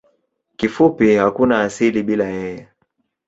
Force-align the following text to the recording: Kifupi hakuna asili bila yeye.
Kifupi 0.55 1.15
hakuna 1.15 1.61
asili 1.61 2.03
bila 2.03 2.25
yeye. 2.25 2.67